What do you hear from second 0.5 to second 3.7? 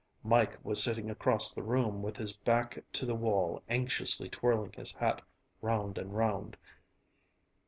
was sitting across the room with his back to the wall